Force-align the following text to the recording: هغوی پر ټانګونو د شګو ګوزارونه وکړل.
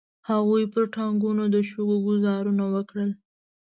هغوی 0.29 0.63
پر 0.73 0.83
ټانګونو 0.95 1.43
د 1.53 1.55
شګو 1.69 1.97
ګوزارونه 2.07 2.63
وکړل. 2.73 3.11